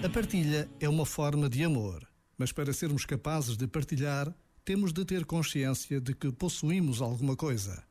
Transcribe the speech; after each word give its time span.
A 0.00 0.08
partilha 0.08 0.70
é 0.78 0.88
uma 0.88 1.04
forma 1.04 1.48
de 1.48 1.64
amor, 1.64 2.06
mas 2.38 2.52
para 2.52 2.72
sermos 2.72 3.04
capazes 3.04 3.56
de 3.56 3.66
partilhar, 3.66 4.32
temos 4.64 4.92
de 4.92 5.04
ter 5.04 5.24
consciência 5.24 6.00
de 6.00 6.14
que 6.14 6.30
possuímos 6.30 7.02
alguma 7.02 7.34
coisa. 7.34 7.82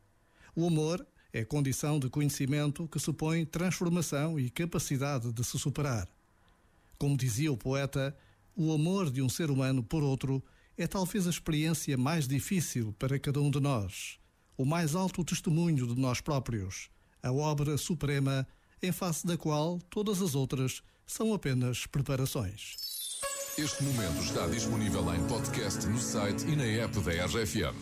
O 0.56 0.66
amor 0.66 1.06
é 1.30 1.44
condição 1.44 1.98
de 1.98 2.08
conhecimento 2.08 2.88
que 2.88 2.98
supõe 2.98 3.44
transformação 3.44 4.40
e 4.40 4.48
capacidade 4.48 5.30
de 5.30 5.44
se 5.44 5.58
superar. 5.58 6.08
Como 6.96 7.14
dizia 7.14 7.52
o 7.52 7.58
poeta, 7.58 8.16
o 8.56 8.72
amor 8.72 9.10
de 9.10 9.20
um 9.20 9.28
ser 9.28 9.50
humano 9.50 9.82
por 9.82 10.02
outro 10.02 10.42
é 10.78 10.86
talvez 10.86 11.26
a 11.26 11.30
experiência 11.30 11.98
mais 11.98 12.26
difícil 12.26 12.94
para 12.98 13.18
cada 13.18 13.38
um 13.38 13.50
de 13.50 13.60
nós, 13.60 14.18
o 14.56 14.64
mais 14.64 14.94
alto 14.94 15.22
testemunho 15.22 15.86
de 15.86 16.00
nós 16.00 16.22
próprios, 16.22 16.88
a 17.22 17.30
obra 17.30 17.76
suprema 17.76 18.48
em 18.82 18.92
face 18.92 19.26
da 19.26 19.36
qual 19.36 19.78
todas 19.90 20.22
as 20.22 20.34
outras 20.34 20.82
são 21.06 21.32
apenas 21.32 21.86
preparações. 21.86 22.76
Este 23.58 23.82
momento 23.82 24.22
está 24.22 24.46
disponível 24.46 25.12
em 25.12 25.26
podcast 25.26 25.84
no 25.86 25.98
site 25.98 26.46
e 26.46 26.54
na 26.54 26.64
app 26.64 27.00
da 27.00 27.24
RFM. 27.26 27.74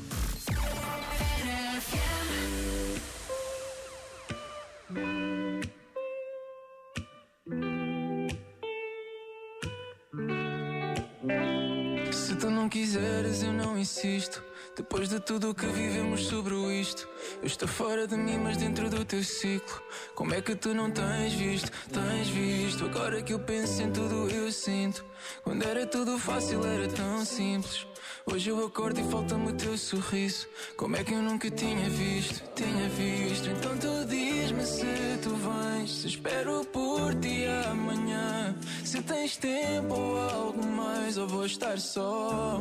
Se 12.10 12.36
tu 12.36 12.48
não 12.48 12.70
quiseres, 12.70 13.42
eu 13.42 13.52
não 13.52 13.78
insisto. 13.78 14.45
Depois 14.76 15.08
de 15.08 15.18
tudo 15.18 15.50
o 15.50 15.54
que 15.54 15.64
vivemos 15.64 16.26
sobre 16.26 16.54
isto, 16.78 17.08
eu 17.40 17.46
estou 17.46 17.66
fora 17.66 18.06
de 18.06 18.14
mim, 18.14 18.36
mas 18.36 18.58
dentro 18.58 18.90
do 18.90 19.06
teu 19.06 19.24
ciclo. 19.24 19.82
Como 20.14 20.34
é 20.34 20.42
que 20.42 20.54
tu 20.54 20.74
não 20.74 20.90
tens 20.90 21.32
visto? 21.32 21.72
Tens 21.90 22.28
visto? 22.28 22.84
Agora 22.84 23.22
que 23.22 23.32
eu 23.32 23.38
penso 23.38 23.82
em 23.82 23.90
tudo, 23.90 24.28
eu 24.28 24.52
sinto. 24.52 25.02
Quando 25.42 25.64
era 25.64 25.86
tudo 25.86 26.18
fácil, 26.18 26.62
era 26.66 26.86
tão 26.88 27.24
simples. 27.24 27.86
Hoje 28.26 28.50
eu 28.50 28.66
acordo 28.66 29.00
e 29.00 29.04
falta-me 29.04 29.48
o 29.48 29.52
teu 29.54 29.78
sorriso. 29.78 30.46
Como 30.76 30.94
é 30.94 31.02
que 31.02 31.14
eu 31.14 31.22
nunca 31.22 31.50
tinha 31.50 31.88
visto? 31.88 32.42
Tinha 32.54 32.88
visto. 32.90 33.48
Então 33.48 33.78
tu 33.78 34.04
diz-me 34.04 34.62
se 34.62 35.18
tu 35.22 35.30
vens. 35.36 35.90
Se 35.90 36.08
espero 36.08 36.64
por 36.66 37.14
ti 37.14 37.46
amanhã. 37.70 38.54
Se 38.84 39.00
tens 39.00 39.38
tempo 39.38 39.94
ou 39.94 40.18
algo 40.18 40.66
mais, 40.66 41.16
ou 41.16 41.26
vou 41.26 41.46
estar 41.46 41.78
só. 41.78 42.60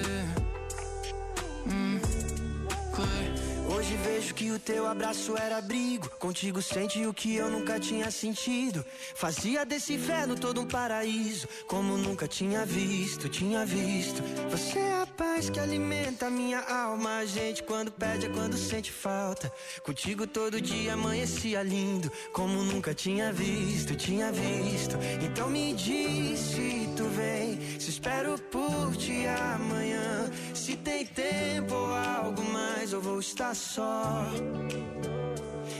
Vejo 4.21 4.35
que 4.35 4.51
o 4.51 4.59
teu 4.59 4.85
abraço 4.85 5.35
era 5.35 5.57
abrigo. 5.57 6.07
Contigo 6.19 6.61
sente 6.61 7.03
o 7.05 7.13
que 7.13 7.35
eu 7.35 7.49
nunca 7.49 7.79
tinha 7.79 8.11
sentido. 8.11 8.85
Fazia 9.15 9.65
desse 9.65 9.93
inferno 9.93 10.35
todo 10.35 10.61
um 10.61 10.67
paraíso. 10.67 11.47
Como 11.67 11.97
nunca 11.97 12.27
tinha 12.27 12.63
visto, 12.65 13.27
tinha 13.27 13.65
visto. 13.65 14.21
Você 14.51 14.77
é 14.77 15.01
a 15.01 15.07
paz 15.07 15.49
que 15.49 15.59
alimenta 15.59 16.29
minha 16.29 16.59
alma. 16.59 17.17
A 17.17 17.25
gente 17.25 17.63
quando 17.63 17.91
pede 17.91 18.27
é 18.27 18.29
quando 18.29 18.55
sente 18.57 18.91
falta. 18.91 19.51
Contigo 19.81 20.27
todo 20.27 20.61
dia 20.61 20.93
amanhecia 20.93 21.63
lindo. 21.63 22.11
Como 22.31 22.61
nunca 22.63 22.93
tinha 22.93 23.33
visto, 23.33 23.95
tinha 23.95 24.31
visto. 24.31 24.97
Então 25.25 25.49
me 25.49 25.73
diz 25.73 26.39
se 26.39 26.89
tu 26.95 27.05
vem. 27.05 27.59
Se 27.79 27.90
espero 28.01 28.35
por 28.49 28.95
ti 28.97 29.27
amanhã. 29.27 30.27
Se 30.55 30.75
tem 30.75 31.05
tempo 31.05 31.75
ou 31.75 31.93
algo 31.93 32.43
mais, 32.45 32.93
eu 32.93 32.99
vou 32.99 33.19
estar 33.19 33.55
só. 33.55 34.25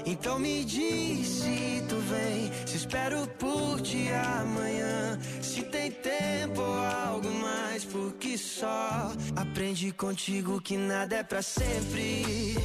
Então 0.05 0.37
me 0.37 0.63
diz 0.63 1.27
se 1.27 1.83
tu 1.89 1.95
vem, 2.11 2.51
se 2.67 2.77
espero 2.77 3.27
por 3.39 3.81
ti 3.81 4.09
amanhã. 4.39 5.19
Se 5.41 5.63
tem 5.63 5.89
tempo 5.89 6.61
ou 6.61 6.79
algo 6.79 7.31
mais, 7.31 7.85
porque 7.85 8.37
só 8.37 9.11
aprendi 9.35 9.91
contigo 9.91 10.61
que 10.61 10.77
nada 10.77 11.15
é 11.15 11.23
para 11.23 11.41
sempre. 11.41 12.55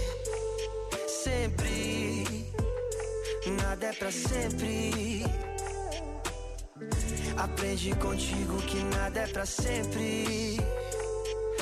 Sempre, 1.09 2.25
nada 3.63 3.87
é 3.87 3.93
para 3.95 4.13
sempre. 4.13 5.25
Aprendi 7.37 7.95
contigo 7.97 8.57
que 8.63 8.83
nada 8.85 9.21
é 9.21 9.27
para 9.27 9.47
sempre. 9.47 10.57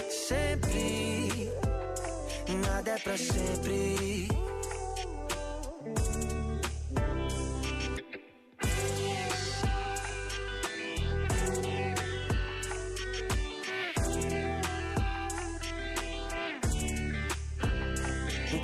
Sempre, 0.09 1.51
nada 2.67 2.91
é 2.91 2.99
para 2.99 3.17
sempre. 3.17 4.29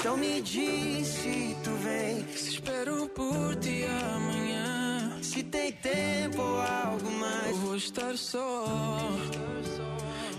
Então 0.00 0.16
me 0.16 0.40
diz 0.40 1.08
se 1.08 1.56
tu 1.62 1.70
vem. 1.82 2.26
Se 2.34 2.54
espero 2.54 3.08
por 3.10 3.54
ti 3.56 3.84
amanhã. 3.84 4.39
Se 5.40 5.44
tem 5.44 5.72
tempo 5.72 6.42
ou 6.42 6.60
algo 6.60 7.10
mais. 7.12 7.48
Eu 7.48 7.56
vou 7.56 7.74
estar 7.74 8.14
só. 8.14 8.66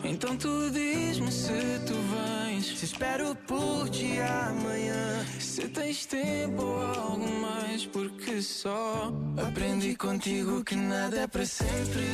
Então 0.04 0.38
tu 0.38 0.70
diz-me 0.70 1.32
se 1.32 1.80
tu 1.88 1.96
vens. 2.14 2.78
Se 2.78 2.86
espero 2.86 3.36
por 3.48 3.90
ti 3.90 4.20
amanhã. 4.20 5.26
Se 5.40 5.68
tens 5.70 6.06
tempo 6.06 6.62
ou 6.62 6.82
algo 6.86 7.28
mais, 7.28 7.84
porque 7.88 8.44
só 8.44 9.12
aprendi 9.44 9.96
contigo 9.96 10.64
que 10.64 10.76
nada 10.76 11.22
é 11.22 11.26
para 11.26 11.48
sempre. 11.48 12.06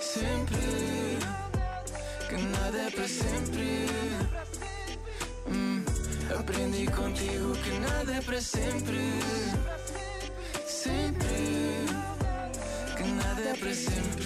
Sempre. 0.00 0.56
Que 2.26 2.36
nada 2.42 2.78
é 2.78 2.90
para 2.90 3.06
sempre. 3.06 3.86
Hum, 5.46 5.84
aprendi 6.40 6.86
contigo 6.86 7.52
que 7.52 7.78
nada 7.80 8.14
é 8.14 8.22
para 8.22 8.40
sempre. 8.40 9.67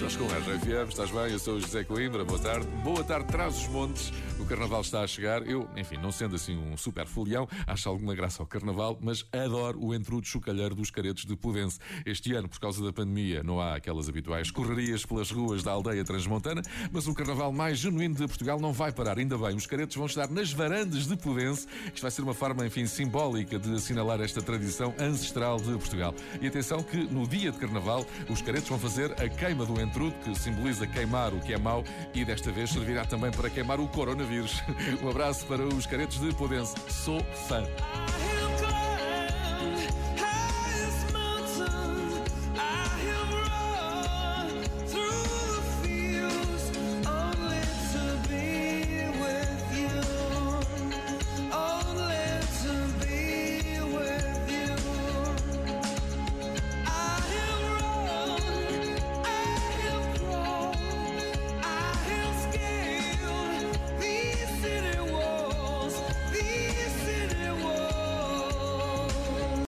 A 0.03 0.05
RFM, 0.05 0.89
estás 0.89 1.09
bem? 1.11 1.31
Eu 1.31 1.39
sou 1.39 1.55
o 1.55 1.61
José 1.61 1.85
Coimbra, 1.85 2.25
boa 2.25 2.37
tarde. 2.37 2.67
Boa 2.83 3.05
tarde, 3.05 3.25
traz 3.27 3.55
os 3.55 3.67
montes. 3.69 4.11
O 4.43 4.45
Carnaval 4.45 4.81
está 4.81 4.99
a 4.99 5.07
chegar. 5.07 5.47
Eu, 5.47 5.69
enfim, 5.73 5.95
não 5.95 6.11
sendo 6.11 6.35
assim 6.35 6.57
um 6.57 6.75
super 6.75 7.07
folião, 7.07 7.47
acho 7.65 7.87
alguma 7.87 8.13
graça 8.13 8.43
ao 8.43 8.45
Carnaval, 8.45 8.97
mas 8.99 9.25
adoro 9.31 9.81
o 9.81 9.95
entrudo 9.95 10.27
chocalheiro 10.27 10.75
dos 10.75 10.91
caretos 10.91 11.23
de 11.23 11.33
Pudense. 11.33 11.79
Este 12.05 12.33
ano, 12.33 12.49
por 12.49 12.59
causa 12.59 12.83
da 12.83 12.91
pandemia, 12.91 13.41
não 13.41 13.61
há 13.61 13.75
aquelas 13.75 14.09
habituais 14.09 14.51
correrias 14.51 15.05
pelas 15.05 15.31
ruas 15.31 15.63
da 15.63 15.71
aldeia 15.71 16.03
transmontana, 16.03 16.61
mas 16.91 17.07
o 17.07 17.13
Carnaval 17.13 17.53
mais 17.53 17.77
genuíno 17.77 18.15
de 18.15 18.27
Portugal 18.27 18.59
não 18.59 18.73
vai 18.73 18.91
parar. 18.91 19.17
Ainda 19.17 19.37
bem, 19.37 19.55
os 19.55 19.65
caretos 19.65 19.95
vão 19.95 20.07
estar 20.07 20.29
nas 20.29 20.51
varandas 20.51 21.07
de 21.07 21.15
Pudense. 21.15 21.65
Isto 21.85 22.01
vai 22.01 22.11
ser 22.11 22.21
uma 22.21 22.33
forma, 22.33 22.65
enfim, 22.65 22.85
simbólica 22.85 23.57
de 23.57 23.73
assinalar 23.73 24.19
esta 24.19 24.41
tradição 24.41 24.93
ancestral 24.99 25.55
de 25.55 25.71
Portugal. 25.71 26.13
E 26.41 26.47
atenção 26.47 26.83
que 26.83 26.97
no 26.97 27.25
dia 27.25 27.49
de 27.49 27.57
Carnaval, 27.57 28.05
os 28.29 28.41
caretos 28.41 28.67
vão 28.67 28.77
fazer 28.77 29.09
a 29.13 29.29
queima 29.29 29.65
do 29.65 29.79
entrudo, 29.79 30.13
que 30.21 30.37
simboliza 30.37 30.85
queimar 30.85 31.33
o 31.33 31.39
que 31.39 31.53
é 31.53 31.57
mau, 31.57 31.81
e 32.13 32.25
desta 32.25 32.51
vez 32.51 32.71
servirá 32.71 33.05
também 33.05 33.31
para 33.31 33.49
queimar 33.49 33.79
o 33.79 33.87
coronavírus. 33.87 34.32
Um 35.01 35.09
abraço 35.09 35.45
para 35.45 35.63
os 35.63 35.85
caretos 35.85 36.19
de 36.19 36.33
Pudense. 36.33 36.75
Sou 36.89 37.23
fã. 37.47 37.63